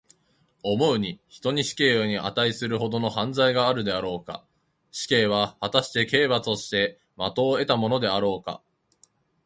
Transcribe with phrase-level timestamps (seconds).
[0.63, 4.43] 思うに、人に死刑にあたいするほどの犯罪があるであろうか。
[4.89, 6.99] 死刑は、はたして刑罰として
[7.35, 8.63] 当をえたものであろうか。